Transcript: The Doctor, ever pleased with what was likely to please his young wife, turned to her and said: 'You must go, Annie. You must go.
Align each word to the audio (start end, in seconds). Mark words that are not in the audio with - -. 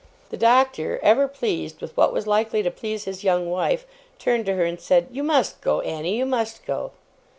The 0.31 0.35
Doctor, 0.37 0.99
ever 1.03 1.27
pleased 1.27 1.79
with 1.79 1.95
what 1.95 2.11
was 2.11 2.25
likely 2.25 2.63
to 2.63 2.71
please 2.71 3.03
his 3.05 3.23
young 3.23 3.51
wife, 3.51 3.85
turned 4.17 4.47
to 4.47 4.55
her 4.55 4.65
and 4.65 4.81
said: 4.81 5.05
'You 5.11 5.21
must 5.21 5.61
go, 5.61 5.81
Annie. 5.81 6.17
You 6.17 6.25
must 6.25 6.65
go. 6.65 6.93